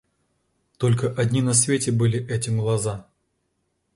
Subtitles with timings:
[0.79, 3.07] Только одни на свете были эти глаза.